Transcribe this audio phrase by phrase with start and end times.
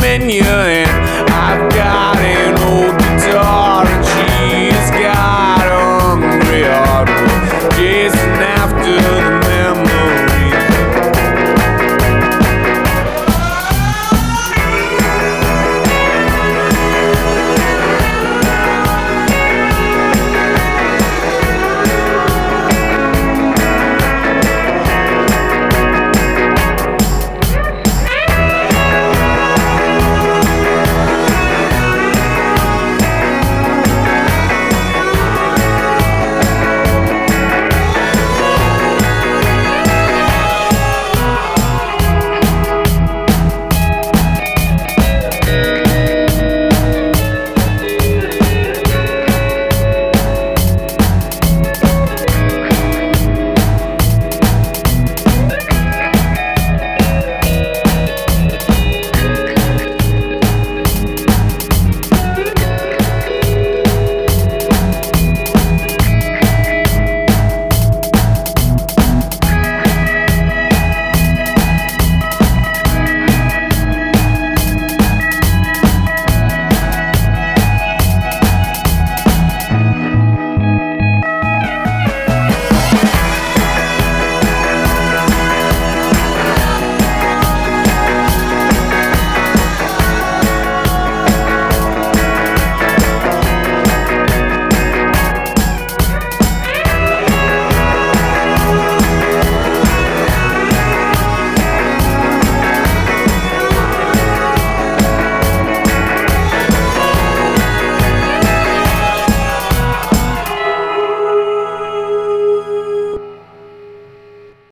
[0.00, 0.40] menu